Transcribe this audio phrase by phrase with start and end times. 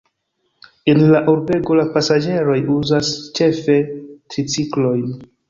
[0.93, 5.07] En la urbego la pasaĝeroj uzas ĉefe triciklojn.